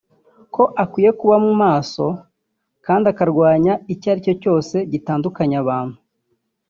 ko 0.55 0.63
akwiye 0.83 1.09
kuba 1.19 1.35
maso 1.61 2.05
kandi 2.85 3.05
akarwanya 3.13 3.73
icyo 3.93 4.07
ari 4.11 4.21
cyo 4.25 4.33
cyose 4.41 4.75
gitandukanya 4.91 5.57
abantu 5.63 5.97